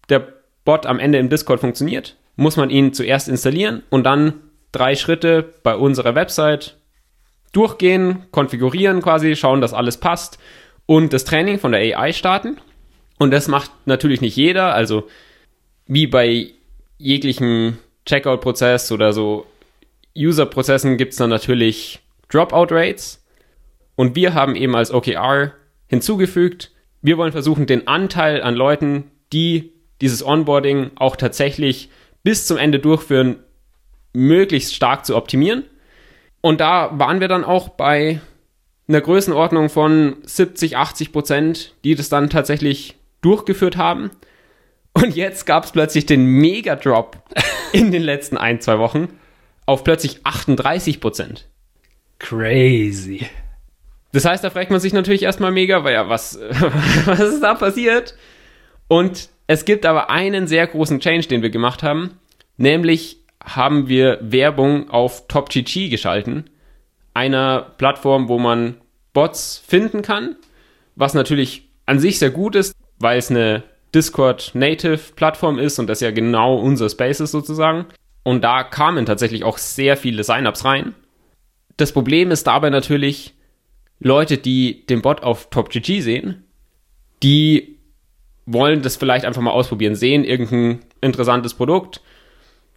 der 0.08 0.26
Bot 0.64 0.86
am 0.86 0.98
Ende 0.98 1.18
im 1.18 1.28
Discord 1.28 1.60
funktioniert, 1.60 2.16
muss 2.36 2.56
man 2.56 2.70
ihn 2.70 2.94
zuerst 2.94 3.28
installieren 3.28 3.82
und 3.90 4.04
dann 4.04 4.34
drei 4.72 4.94
Schritte 4.94 5.54
bei 5.62 5.76
unserer 5.76 6.14
Website 6.14 6.78
durchgehen, 7.52 8.26
konfigurieren 8.30 9.02
quasi, 9.02 9.36
schauen, 9.36 9.60
dass 9.60 9.74
alles 9.74 9.98
passt 9.98 10.38
und 10.86 11.12
das 11.12 11.24
Training 11.24 11.58
von 11.58 11.72
der 11.72 11.98
AI 11.98 12.12
starten. 12.12 12.58
Und 13.18 13.32
das 13.32 13.48
macht 13.48 13.70
natürlich 13.84 14.20
nicht 14.20 14.36
jeder, 14.36 14.74
also 14.74 15.08
wie 15.86 16.06
bei 16.06 16.50
jeglichen 16.98 17.78
Checkout-Prozess 18.06 18.92
oder 18.92 19.12
so 19.12 19.46
User-Prozessen 20.16 20.96
gibt 20.96 21.12
es 21.12 21.18
dann 21.18 21.30
natürlich 21.30 22.00
Dropout-Rates. 22.30 23.24
Und 23.96 24.16
wir 24.16 24.34
haben 24.34 24.56
eben 24.56 24.74
als 24.74 24.92
OKR 24.92 25.52
hinzugefügt, 25.88 26.72
wir 27.00 27.16
wollen 27.16 27.32
versuchen, 27.32 27.66
den 27.66 27.86
Anteil 27.86 28.42
an 28.42 28.54
Leuten, 28.54 29.10
die 29.32 29.72
dieses 30.00 30.24
Onboarding 30.24 30.90
auch 30.96 31.16
tatsächlich 31.16 31.90
bis 32.22 32.46
zum 32.46 32.56
Ende 32.56 32.78
durchführen, 32.78 33.36
möglichst 34.12 34.74
stark 34.74 35.06
zu 35.06 35.16
optimieren. 35.16 35.64
Und 36.40 36.60
da 36.60 36.98
waren 36.98 37.20
wir 37.20 37.28
dann 37.28 37.44
auch 37.44 37.68
bei 37.68 38.20
einer 38.88 39.00
Größenordnung 39.00 39.68
von 39.68 40.16
70, 40.22 40.76
80 40.76 41.12
Prozent, 41.12 41.74
die 41.84 41.94
das 41.94 42.08
dann 42.08 42.30
tatsächlich 42.30 42.97
durchgeführt 43.20 43.76
haben. 43.76 44.10
Und 44.92 45.14
jetzt 45.14 45.46
gab 45.46 45.64
es 45.64 45.72
plötzlich 45.72 46.06
den 46.06 46.24
Mega-Drop 46.24 47.16
in 47.72 47.90
den 47.92 48.02
letzten 48.02 48.36
ein, 48.36 48.60
zwei 48.60 48.78
Wochen 48.78 49.08
auf 49.66 49.84
plötzlich 49.84 50.20
38 50.24 51.00
Prozent. 51.00 51.46
Crazy. 52.18 53.26
Das 54.12 54.24
heißt, 54.24 54.42
da 54.42 54.50
fragt 54.50 54.70
man 54.70 54.80
sich 54.80 54.92
natürlich 54.92 55.22
erstmal 55.22 55.52
mega, 55.52 55.84
weil 55.84 55.94
ja, 55.94 56.08
was, 56.08 56.38
was 57.04 57.20
ist 57.20 57.40
da 57.42 57.54
passiert? 57.54 58.16
Und 58.88 59.28
es 59.46 59.64
gibt 59.64 59.84
aber 59.86 60.10
einen 60.10 60.46
sehr 60.46 60.66
großen 60.66 61.00
Change, 61.00 61.28
den 61.28 61.42
wir 61.42 61.50
gemacht 61.50 61.82
haben, 61.82 62.18
nämlich 62.56 63.18
haben 63.44 63.88
wir 63.88 64.18
Werbung 64.20 64.90
auf 64.90 65.28
TopGG 65.28 65.88
geschalten, 65.90 66.50
einer 67.14 67.74
Plattform, 67.78 68.28
wo 68.28 68.38
man 68.38 68.76
Bots 69.12 69.62
finden 69.66 70.02
kann, 70.02 70.36
was 70.96 71.14
natürlich 71.14 71.68
an 71.86 71.98
sich 71.98 72.18
sehr 72.18 72.30
gut 72.30 72.56
ist, 72.56 72.74
weil 72.98 73.18
es 73.18 73.30
eine 73.30 73.62
Discord-Native-Plattform 73.94 75.58
ist 75.58 75.78
und 75.78 75.86
das 75.86 76.00
ja 76.00 76.10
genau 76.10 76.56
unser 76.56 76.88
Space 76.88 77.20
ist 77.20 77.32
sozusagen. 77.32 77.86
Und 78.22 78.42
da 78.44 78.62
kamen 78.62 79.06
tatsächlich 79.06 79.44
auch 79.44 79.58
sehr 79.58 79.96
viele 79.96 80.24
Sign-ups 80.24 80.64
rein. 80.64 80.94
Das 81.76 81.92
Problem 81.92 82.30
ist 82.30 82.46
dabei 82.46 82.70
natürlich, 82.70 83.34
Leute, 84.00 84.36
die 84.36 84.84
den 84.86 85.02
Bot 85.02 85.22
auf 85.22 85.48
TopGG 85.50 86.00
sehen, 86.00 86.44
die 87.22 87.78
wollen 88.46 88.82
das 88.82 88.96
vielleicht 88.96 89.24
einfach 89.24 89.42
mal 89.42 89.50
ausprobieren, 89.50 89.94
sehen 89.94 90.24
irgendein 90.24 90.80
interessantes 91.00 91.54
Produkt, 91.54 92.00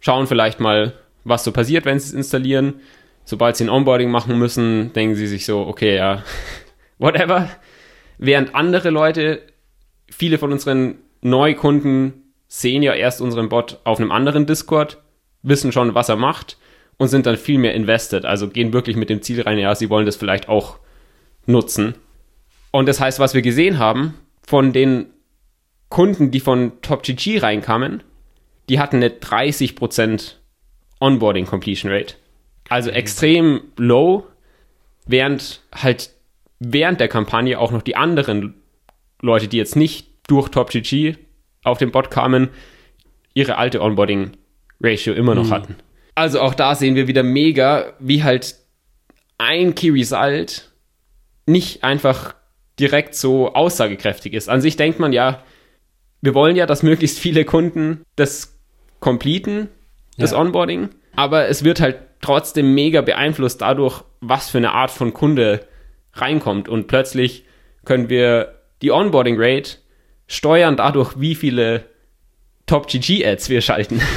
schauen 0.00 0.26
vielleicht 0.26 0.60
mal, 0.60 0.94
was 1.24 1.44
so 1.44 1.52
passiert, 1.52 1.84
wenn 1.84 1.98
sie 1.98 2.08
es 2.08 2.14
installieren. 2.14 2.80
Sobald 3.24 3.56
sie 3.56 3.64
ein 3.64 3.70
Onboarding 3.70 4.10
machen 4.10 4.38
müssen, 4.38 4.92
denken 4.92 5.14
sie 5.14 5.28
sich 5.28 5.46
so, 5.46 5.60
okay, 5.60 5.96
ja, 5.96 6.24
whatever. 6.98 7.48
Während 8.18 8.54
andere 8.54 8.90
Leute, 8.90 9.42
viele 10.12 10.38
von 10.38 10.52
unseren 10.52 10.98
Neukunden 11.22 12.34
sehen 12.48 12.82
ja 12.82 12.94
erst 12.94 13.20
unseren 13.20 13.48
Bot 13.48 13.80
auf 13.84 13.98
einem 13.98 14.12
anderen 14.12 14.46
Discord, 14.46 14.98
wissen 15.42 15.72
schon, 15.72 15.94
was 15.94 16.08
er 16.08 16.16
macht 16.16 16.58
und 16.98 17.08
sind 17.08 17.26
dann 17.26 17.36
viel 17.36 17.58
mehr 17.58 17.74
invested. 17.74 18.24
Also 18.24 18.48
gehen 18.48 18.72
wirklich 18.72 18.96
mit 18.96 19.10
dem 19.10 19.22
Ziel 19.22 19.40
rein, 19.40 19.58
ja, 19.58 19.74
sie 19.74 19.90
wollen 19.90 20.06
das 20.06 20.16
vielleicht 20.16 20.48
auch 20.48 20.78
nutzen. 21.46 21.94
Und 22.70 22.86
das 22.86 23.00
heißt, 23.00 23.18
was 23.18 23.34
wir 23.34 23.42
gesehen 23.42 23.78
haben, 23.78 24.14
von 24.46 24.72
den 24.72 25.06
Kunden, 25.88 26.30
die 26.30 26.40
von 26.40 26.72
TopGG 26.82 27.38
reinkamen, 27.38 28.02
die 28.68 28.78
hatten 28.78 28.96
eine 28.96 29.08
30% 29.08 30.34
Onboarding 31.00 31.46
Completion 31.46 31.90
Rate. 31.90 32.14
Also 32.68 32.90
extrem 32.90 33.62
low, 33.76 34.26
während 35.06 35.62
halt 35.74 36.10
während 36.60 37.00
der 37.00 37.08
Kampagne 37.08 37.58
auch 37.58 37.72
noch 37.72 37.82
die 37.82 37.96
anderen 37.96 38.61
Leute, 39.22 39.48
die 39.48 39.56
jetzt 39.56 39.76
nicht 39.76 40.08
durch 40.26 40.48
TopGG 40.50 41.14
auf 41.64 41.78
den 41.78 41.90
Bot 41.90 42.10
kamen, 42.10 42.50
ihre 43.34 43.56
alte 43.56 43.80
Onboarding 43.80 44.32
Ratio 44.80 45.14
immer 45.14 45.34
noch 45.34 45.50
hatten. 45.50 45.76
Also 46.14 46.40
auch 46.40 46.54
da 46.54 46.74
sehen 46.74 46.96
wir 46.96 47.06
wieder 47.06 47.22
mega, 47.22 47.94
wie 47.98 48.22
halt 48.22 48.56
ein 49.38 49.74
Key 49.74 49.90
Result 49.90 50.70
nicht 51.46 51.84
einfach 51.84 52.34
direkt 52.78 53.14
so 53.14 53.54
aussagekräftig 53.54 54.32
ist. 54.34 54.48
An 54.48 54.60
sich 54.60 54.76
denkt 54.76 54.98
man 54.98 55.12
ja, 55.12 55.42
wir 56.20 56.34
wollen 56.34 56.56
ja, 56.56 56.66
dass 56.66 56.82
möglichst 56.82 57.18
viele 57.18 57.44
Kunden 57.44 58.02
das 58.16 58.58
completen, 59.00 59.68
das 60.18 60.32
Ja. 60.32 60.38
Onboarding, 60.38 60.90
aber 61.16 61.48
es 61.48 61.64
wird 61.64 61.80
halt 61.80 61.98
trotzdem 62.20 62.74
mega 62.74 63.00
beeinflusst 63.00 63.60
dadurch, 63.60 64.02
was 64.20 64.50
für 64.50 64.58
eine 64.58 64.72
Art 64.72 64.90
von 64.90 65.12
Kunde 65.12 65.66
reinkommt. 66.14 66.68
Und 66.68 66.86
plötzlich 66.86 67.44
können 67.84 68.08
wir 68.08 68.61
die 68.82 68.90
Onboarding 68.90 69.36
Rate 69.38 69.78
steuern 70.26 70.76
dadurch, 70.76 71.18
wie 71.18 71.34
viele 71.34 71.84
Top-GG-Ads 72.66 73.48
wir 73.48 73.60
schalten. 73.60 74.00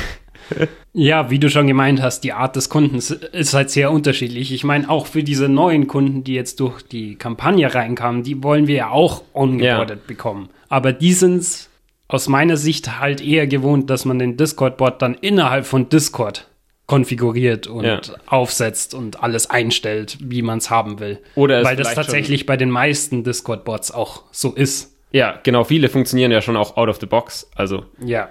Ja, 0.94 1.30
wie 1.30 1.40
du 1.40 1.50
schon 1.50 1.68
gemeint 1.68 2.02
hast, 2.02 2.22
die 2.22 2.32
Art 2.32 2.56
des 2.56 2.70
Kundens 2.70 3.12
ist 3.12 3.54
halt 3.54 3.70
sehr 3.70 3.92
unterschiedlich. 3.92 4.54
Ich 4.54 4.64
meine, 4.64 4.90
auch 4.90 5.08
für 5.08 5.24
diese 5.24 5.50
neuen 5.50 5.88
Kunden, 5.88 6.24
die 6.24 6.36
jetzt 6.36 6.62
durch 6.62 6.84
die 6.84 7.16
Kampagne 7.16 7.74
reinkamen, 7.74 8.24
die 8.24 8.42
wollen 8.44 8.68
wir 8.68 8.76
ja 8.76 8.90
auch 8.92 9.24
ongeboardet 9.34 10.08
bekommen. 10.08 10.50
Aber 10.70 10.94
die 10.94 11.14
sind 11.14 11.68
aus 12.08 12.30
meiner 12.30 12.56
Sicht 12.56 13.00
halt 13.00 13.20
eher 13.20 13.48
gewohnt, 13.48 13.90
dass 13.90 14.06
man 14.06 14.20
den 14.20 14.38
Discord-Bot 14.38 15.02
dann 15.02 15.16
innerhalb 15.16 15.66
von 15.66 15.90
Discord 15.90 16.48
konfiguriert 16.88 17.68
und 17.68 17.84
Ja. 17.86 18.00
aufsetzt 18.28 18.94
und 18.94 19.22
alles 19.24 19.50
einstellt, 19.50 20.18
wie 20.22 20.42
man 20.42 20.60
es 20.60 20.70
haben 20.70 21.00
will. 21.00 21.20
Oder 21.36 21.64
Weil 21.64 21.76
das 21.76 21.96
tatsächlich 21.96 22.46
bei 22.46 22.58
den 22.58 22.70
meisten 22.70 23.24
Discord-Bots 23.24 23.92
auch 23.92 24.24
so 24.32 24.54
ist. 24.54 24.96
Ja, 25.12 25.40
genau, 25.44 25.64
viele 25.64 25.90
funktionieren 25.90 26.32
ja 26.32 26.42
schon 26.42 26.58
auch 26.58 26.78
out 26.78 26.90
of 26.90 27.00
the 27.00 27.06
box. 27.08 27.50
Also 27.56 27.86
Ja. 28.06 28.30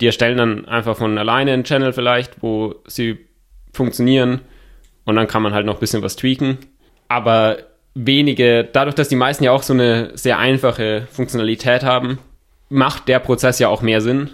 die 0.00 0.06
erstellen 0.06 0.36
dann 0.38 0.64
einfach 0.66 0.96
von 0.96 1.18
alleine 1.18 1.52
einen 1.52 1.64
Channel 1.64 1.92
vielleicht, 1.92 2.42
wo 2.42 2.76
sie 2.86 3.18
funktionieren 3.72 4.40
und 5.04 5.16
dann 5.16 5.26
kann 5.26 5.42
man 5.42 5.52
halt 5.54 5.66
noch 5.66 5.74
ein 5.74 5.80
bisschen 5.80 6.02
was 6.02 6.14
tweaken. 6.16 6.58
Aber 7.08 7.56
wenige, 7.94 8.64
dadurch, 8.72 8.94
dass 8.94 9.08
die 9.08 9.16
meisten 9.16 9.42
ja 9.44 9.50
auch 9.52 9.62
so 9.62 9.72
eine 9.72 10.10
sehr 10.16 10.38
einfache 10.38 11.06
Funktionalität 11.10 11.82
haben, 11.82 12.18
macht 12.68 13.08
der 13.08 13.18
Prozess 13.18 13.58
ja 13.58 13.68
auch 13.68 13.82
mehr 13.82 14.00
Sinn. 14.00 14.30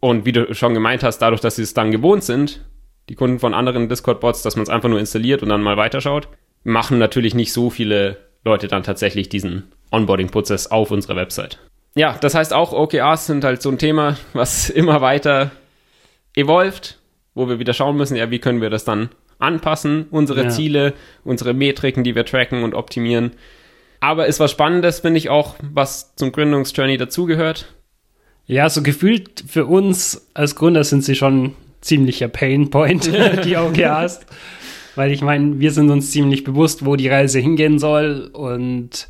Und 0.00 0.24
wie 0.26 0.32
du 0.32 0.52
schon 0.54 0.74
gemeint 0.74 1.02
hast, 1.02 1.18
dadurch, 1.18 1.40
dass 1.40 1.56
sie 1.56 1.62
es 1.62 1.74
dann 1.74 1.90
gewohnt 1.90 2.22
sind, 2.24 2.60
die 3.12 3.16
Kunden 3.16 3.38
von 3.38 3.52
anderen 3.52 3.90
Discord-Bots, 3.90 4.40
dass 4.40 4.56
man 4.56 4.62
es 4.62 4.70
einfach 4.70 4.88
nur 4.88 4.98
installiert 4.98 5.42
und 5.42 5.50
dann 5.50 5.62
mal 5.62 5.76
weiterschaut, 5.76 6.28
machen 6.64 6.96
natürlich 6.96 7.34
nicht 7.34 7.52
so 7.52 7.68
viele 7.68 8.16
Leute 8.42 8.68
dann 8.68 8.84
tatsächlich 8.84 9.28
diesen 9.28 9.64
Onboarding-Prozess 9.90 10.68
auf 10.68 10.90
unserer 10.90 11.16
Website. 11.16 11.58
Ja, 11.94 12.16
das 12.18 12.34
heißt 12.34 12.54
auch, 12.54 12.72
OKRs 12.72 13.26
sind 13.26 13.44
halt 13.44 13.60
so 13.60 13.68
ein 13.68 13.76
Thema, 13.76 14.16
was 14.32 14.70
immer 14.70 15.02
weiter 15.02 15.50
evolved, 16.34 17.00
wo 17.34 17.50
wir 17.50 17.58
wieder 17.58 17.74
schauen 17.74 17.98
müssen, 17.98 18.16
ja, 18.16 18.30
wie 18.30 18.38
können 18.38 18.62
wir 18.62 18.70
das 18.70 18.84
dann 18.86 19.10
anpassen, 19.38 20.06
unsere 20.10 20.44
Ja. 20.44 20.48
Ziele, 20.48 20.94
unsere 21.22 21.52
Metriken, 21.52 22.04
die 22.04 22.14
wir 22.14 22.24
tracken 22.24 22.64
und 22.64 22.72
optimieren. 22.72 23.32
Aber 24.00 24.26
ist 24.26 24.40
was 24.40 24.52
Spannendes, 24.52 25.00
finde 25.00 25.18
ich 25.18 25.28
auch, 25.28 25.56
was 25.60 26.16
zum 26.16 26.32
Gründungsjourney 26.32 26.96
dazugehört. 26.96 27.74
Ja, 28.46 28.70
so 28.70 28.82
gefühlt 28.82 29.44
für 29.46 29.66
uns 29.66 30.30
als 30.32 30.56
Gründer 30.56 30.82
sind 30.84 31.04
sie 31.04 31.14
schon 31.14 31.54
ziemlicher 31.82 32.28
Painpoint, 32.28 33.10
die 33.44 33.56
OKRs. 33.56 34.20
Weil 34.94 35.12
ich 35.12 35.22
meine, 35.22 35.60
wir 35.60 35.70
sind 35.72 35.90
uns 35.90 36.10
ziemlich 36.10 36.44
bewusst, 36.44 36.84
wo 36.86 36.96
die 36.96 37.08
Reise 37.08 37.38
hingehen 37.38 37.78
soll 37.78 38.30
und 38.32 39.08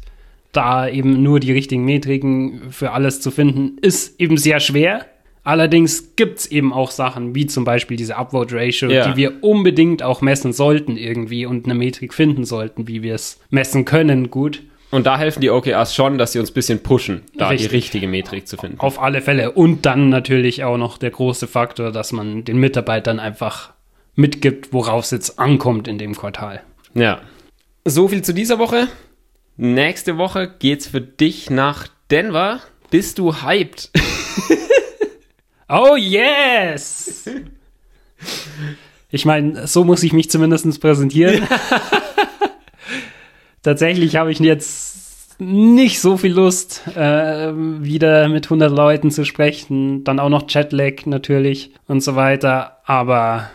da 0.53 0.87
eben 0.89 1.23
nur 1.23 1.41
die 1.41 1.53
richtigen 1.53 1.85
Metriken 1.85 2.71
für 2.71 2.91
alles 2.93 3.21
zu 3.21 3.31
finden, 3.31 3.79
ist 3.81 4.21
eben 4.21 4.37
sehr 4.37 4.61
schwer. 4.61 5.07
Allerdings 5.45 6.15
gibt 6.15 6.39
es 6.41 6.47
eben 6.47 6.73
auch 6.73 6.93
Sachen, 6.93 7.35
wie 7.35 7.47
zum 7.47 7.65
Beispiel 7.65 7.97
diese 7.97 8.17
Upvote-Ratio, 8.17 8.91
Ja. 8.91 9.11
die 9.11 9.17
wir 9.17 9.43
unbedingt 9.43 10.03
auch 10.05 10.21
messen 10.21 10.53
sollten 10.53 10.97
irgendwie 10.97 11.47
und 11.47 11.65
eine 11.65 11.75
Metrik 11.75 12.15
finden 12.15 12.45
sollten, 12.45 12.87
wie 12.87 13.03
wir 13.03 13.15
es 13.15 13.41
messen 13.51 13.85
können, 13.85 14.31
gut. 14.31 14.63
Und 14.93 15.07
da 15.07 15.19
helfen 15.19 15.41
die 15.41 15.51
OKRs 15.51 15.95
schon, 15.95 16.19
dass 16.19 16.33
sie 16.33 16.39
uns 16.39 16.51
ein 16.51 16.55
bisschen 16.55 16.83
pushen, 16.83 17.23
da 17.35 17.49
Richtig. 17.49 17.71
die 17.71 17.77
richtige 17.77 18.07
Metrik 18.09 18.47
zu 18.47 18.59
finden. 18.59 18.79
Auf 18.79 19.01
alle 19.01 19.23
Fälle. 19.23 19.53
Und 19.53 19.87
dann 19.87 20.11
natürlich 20.11 20.65
auch 20.65 20.77
noch 20.77 20.99
der 20.99 21.11
große 21.11 21.47
Faktor, 21.47 21.91
dass 21.93 22.13
man 22.13 22.45
den 22.45 22.59
Mitarbeitern 22.59 23.19
einfach 23.19 23.73
mitgibt, 24.15 24.75
worauf 24.75 25.05
es 25.05 25.11
jetzt 25.11 25.39
ankommt 25.39 25.89
in 25.89 25.97
dem 25.97 26.15
Quartal. 26.15 26.63
Ja. 26.93 27.23
So 27.87 28.09
viel 28.09 28.21
zu 28.21 28.35
dieser 28.35 28.59
Woche. 28.59 28.87
Nächste 29.57 30.19
Woche 30.19 30.55
geht's 30.59 30.87
für 30.87 31.01
dich 31.01 31.49
nach 31.49 31.89
Denver. 32.11 32.61
Bist 32.91 33.19
du 33.19 33.43
hyped? 33.43 33.91
Oh 35.75 35.97
yes! 35.97 37.25
Ich 39.15 39.27
meine, 39.27 39.67
so 39.67 39.85
muss 39.85 40.03
ich 40.05 40.15
mich 40.15 40.31
zumindest 40.31 40.81
präsentieren. 40.81 41.47
Tatsächlich 43.63 44.17
habe 44.17 44.33
ich 44.33 44.39
jetzt 44.41 45.41
nicht 45.41 46.01
so 46.01 46.17
viel 46.17 46.33
Lust, 46.33 46.83
äh, 46.95 47.53
wieder 47.55 48.29
mit 48.29 48.47
100 48.47 48.71
Leuten 48.71 49.11
zu 49.11 49.25
sprechen. 49.25 50.05
Dann 50.05 50.21
auch 50.21 50.29
noch 50.29 50.49
Jetlag 50.49 51.07
natürlich 51.07 51.73
und 51.87 52.01
so 52.01 52.17
weiter. 52.17 52.79
Aber 52.85 53.51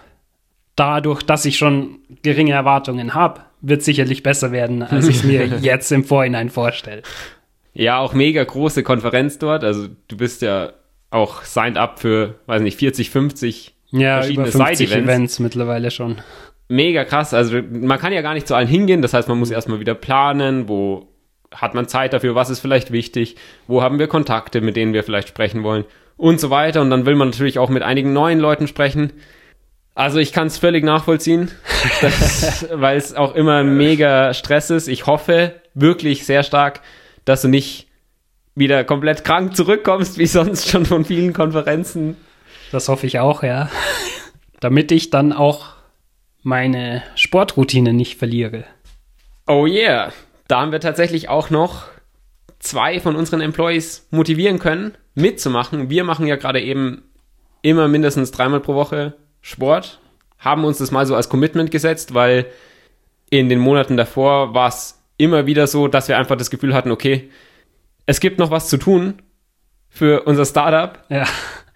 dadurch, 0.75 1.23
dass 1.23 1.45
ich 1.45 1.57
schon 1.57 1.99
geringe 2.23 2.53
Erwartungen 2.53 3.13
habe, 3.13 3.41
wird 3.61 3.83
sicherlich 3.83 4.23
besser 4.23 4.51
werden, 4.51 4.83
als 4.83 5.07
ich 5.07 5.17
es 5.17 5.23
mir 5.23 5.45
jetzt 5.61 5.91
im 5.91 6.03
Vorhinein 6.03 6.49
vorstelle. 6.49 7.01
Ja, 7.73 7.99
auch 7.99 8.13
mega 8.13 8.43
große 8.43 8.83
Konferenz 8.83 9.39
dort. 9.39 9.63
Also 9.63 9.87
du 10.07 10.17
bist 10.17 10.41
ja 10.41 10.73
auch 11.09 11.43
signed 11.43 11.77
up 11.77 11.99
für, 11.99 12.35
weiß 12.47 12.61
nicht, 12.61 12.77
40, 12.79 13.09
50 13.09 13.75
Ja, 13.91 14.15
verschiedene 14.21 14.47
über 14.49 14.65
50 14.65 14.77
Side-Events. 14.77 15.09
Events 15.09 15.39
mittlerweile 15.39 15.91
schon. 15.91 16.17
Mega 16.69 17.05
krass. 17.05 17.33
Also 17.33 17.61
man 17.61 17.99
kann 17.99 18.13
ja 18.13 18.21
gar 18.21 18.33
nicht 18.33 18.47
zu 18.47 18.55
allen 18.55 18.67
hingehen. 18.67 19.01
Das 19.01 19.13
heißt, 19.13 19.29
man 19.29 19.39
muss 19.39 19.51
erstmal 19.51 19.79
wieder 19.79 19.95
planen, 19.95 20.67
wo 20.67 21.07
hat 21.53 21.73
man 21.73 21.87
Zeit 21.87 22.13
dafür, 22.13 22.35
was 22.35 22.49
ist 22.49 22.59
vielleicht 22.59 22.91
wichtig, 22.91 23.35
wo 23.67 23.81
haben 23.81 23.99
wir 23.99 24.07
Kontakte, 24.07 24.59
mit 24.59 24.75
denen 24.75 24.93
wir 24.93 25.03
vielleicht 25.03 25.29
sprechen 25.29 25.63
wollen 25.63 25.85
und 26.17 26.39
so 26.39 26.49
weiter. 26.49 26.81
Und 26.81 26.89
dann 26.89 27.05
will 27.05 27.15
man 27.15 27.29
natürlich 27.29 27.59
auch 27.59 27.69
mit 27.69 27.83
einigen 27.83 28.11
neuen 28.11 28.39
Leuten 28.39 28.67
sprechen. 28.67 29.13
Also 29.95 30.19
ich 30.19 30.33
kann 30.33 30.47
es 30.47 30.57
völlig 30.57 30.83
nachvollziehen, 30.83 31.49
weil 32.73 32.97
es 32.97 33.15
auch 33.15 33.33
immer 33.33 33.63
mega 33.63 34.33
Stress 34.33 34.69
ist. 34.69 34.87
Ich 34.87 35.07
hoffe 35.07 35.53
wirklich 35.73 36.25
sehr 36.25 36.43
stark, 36.43 36.81
dass 37.25 37.41
du 37.41 37.47
nicht 37.47 37.87
wieder 38.55 38.83
komplett 38.83 39.23
krank 39.23 39.55
zurückkommst, 39.55 40.17
wie 40.17 40.25
sonst 40.25 40.69
schon 40.69 40.85
von 40.85 41.05
vielen 41.05 41.33
Konferenzen. 41.33 42.17
Das 42.71 42.89
hoffe 42.89 43.07
ich 43.07 43.19
auch, 43.19 43.43
ja. 43.43 43.69
Damit 44.59 44.91
ich 44.91 45.11
dann 45.11 45.31
auch 45.31 45.76
meine 46.47 47.03
Sportroutine 47.15 47.91
nicht 47.91 48.17
verliere. 48.17 48.63
Oh 49.47 49.67
yeah. 49.67 50.13
Da 50.47 50.61
haben 50.61 50.71
wir 50.71 50.79
tatsächlich 50.79 51.27
auch 51.27 51.49
noch 51.49 51.83
zwei 52.57 53.01
von 53.01 53.17
unseren 53.17 53.41
Employees 53.41 54.07
motivieren 54.11 54.57
können, 54.57 54.95
mitzumachen. 55.13 55.89
Wir 55.89 56.05
machen 56.05 56.25
ja 56.25 56.37
gerade 56.37 56.61
eben 56.61 57.03
immer 57.63 57.89
mindestens 57.89 58.31
dreimal 58.31 58.61
pro 58.61 58.75
Woche 58.75 59.15
Sport, 59.41 59.99
haben 60.39 60.63
uns 60.63 60.77
das 60.77 60.89
mal 60.89 61.05
so 61.05 61.15
als 61.15 61.27
Commitment 61.27 61.69
gesetzt, 61.69 62.13
weil 62.13 62.45
in 63.29 63.49
den 63.49 63.59
Monaten 63.59 63.97
davor 63.97 64.53
war 64.53 64.69
es 64.69 65.03
immer 65.17 65.47
wieder 65.47 65.67
so, 65.67 65.89
dass 65.89 66.07
wir 66.07 66.17
einfach 66.17 66.37
das 66.37 66.49
Gefühl 66.49 66.73
hatten, 66.73 66.91
okay, 66.91 67.29
es 68.05 68.21
gibt 68.21 68.39
noch 68.39 68.51
was 68.51 68.69
zu 68.69 68.77
tun 68.77 69.21
für 69.89 70.23
unser 70.23 70.45
Startup. 70.45 71.03
Ja, 71.09 71.25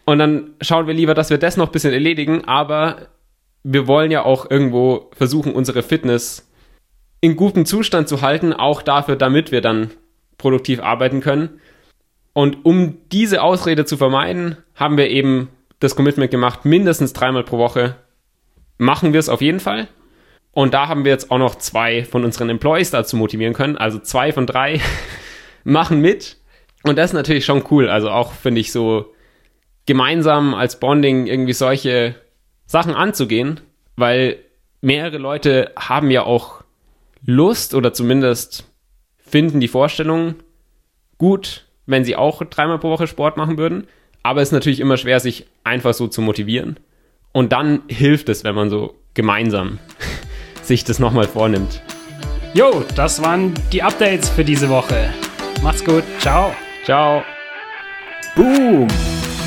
Und 0.06 0.20
dann 0.20 0.56
schauen 0.62 0.88
wir 0.88 0.94
lieber, 0.94 1.14
dass 1.14 1.30
wir 1.30 1.38
das 1.38 1.58
noch 1.58 1.68
ein 1.68 1.72
bisschen 1.74 1.94
erledigen, 1.94 2.46
aber 2.46 3.10
wir 3.64 3.88
wollen 3.88 4.12
ja 4.12 4.24
auch 4.24 4.50
irgendwo 4.50 5.10
versuchen, 5.14 5.54
unsere 5.54 5.84
Fitness 5.84 6.50
in 7.22 7.36
gutem 7.36 7.66
Zustand 7.66 8.10
zu 8.10 8.22
halten, 8.22 8.54
auch 8.54 8.82
dafür, 8.82 9.16
damit 9.16 9.52
wir 9.52 9.62
dann 9.62 9.92
produktiv 10.38 10.80
arbeiten 10.80 11.22
können. 11.22 11.62
Und 12.34 12.66
um 12.66 12.98
diese 13.12 13.44
Ausrede 13.44 13.86
zu 13.86 13.98
vermeiden, 13.98 14.58
haben 14.76 14.98
wir 14.98 15.10
eben 15.10 15.50
das 15.80 15.96
Commitment 15.96 16.32
gemacht, 16.32 16.66
mindestens 16.66 17.14
dreimal 17.14 17.44
pro 17.44 17.58
Woche 17.58 17.96
machen 18.78 19.14
wir 19.14 19.20
es 19.20 19.30
auf 19.30 19.42
jeden 19.42 19.60
Fall. 19.60 19.88
Und 20.54 20.74
da 20.74 20.88
haben 20.88 21.06
wir 21.06 21.12
jetzt 21.12 21.32
auch 21.32 21.38
noch 21.38 21.56
zwei 21.56 22.04
von 22.04 22.26
unseren 22.26 22.50
Employees 22.50 22.92
dazu 22.92 23.16
motivieren 23.16 23.54
können. 23.54 23.78
Also 23.78 24.00
zwei 24.00 24.34
von 24.34 24.46
drei 24.46 24.82
machen 25.64 26.02
mit. 26.02 26.38
Und 26.84 26.98
das 26.98 27.12
ist 27.12 27.14
natürlich 27.14 27.46
schon 27.46 27.64
cool. 27.72 27.90
Also 27.90 28.10
auch 28.10 28.34
finde 28.34 28.60
ich 28.60 28.72
so 28.72 29.14
gemeinsam 29.86 30.54
als 30.54 30.80
Bonding 30.80 31.28
irgendwie 31.28 31.54
solche 31.54 32.16
Sachen 32.72 32.96
anzugehen, 32.96 33.60
weil 33.98 34.38
mehrere 34.80 35.18
Leute 35.18 35.74
haben 35.78 36.10
ja 36.10 36.24
auch 36.24 36.64
Lust 37.26 37.76
oder 37.76 37.92
zumindest 37.92 38.64
finden 39.20 39.60
die 39.60 39.68
Vorstellung 39.68 40.36
gut, 41.18 41.68
wenn 41.86 42.06
sie 42.06 42.16
auch 42.16 42.42
dreimal 42.46 42.80
pro 42.80 42.90
Woche 42.90 43.08
Sport 43.08 43.36
machen 43.36 43.58
würden. 43.58 43.88
Aber 44.24 44.42
es 44.42 44.50
ist 44.50 44.54
natürlich 44.54 44.80
immer 44.80 44.96
schwer, 44.96 45.20
sich 45.20 45.48
einfach 45.66 45.94
so 45.94 46.08
zu 46.08 46.22
motivieren. 46.22 46.80
Und 47.34 47.52
dann 47.52 47.82
hilft 47.90 48.30
es, 48.30 48.46
wenn 48.46 48.56
man 48.56 48.70
so 48.70 48.96
gemeinsam 49.16 49.80
sich 50.64 50.86
das 50.86 50.98
nochmal 50.98 51.28
vornimmt. 51.28 51.82
Jo, 52.54 52.86
das 52.96 53.22
waren 53.22 53.54
die 53.74 53.84
Updates 53.84 54.30
für 54.30 54.46
diese 54.46 54.70
Woche. 54.70 55.14
Macht's 55.62 55.84
gut. 55.84 56.04
Ciao. 56.20 56.56
Ciao. 56.86 57.22
Boom! 58.34 58.88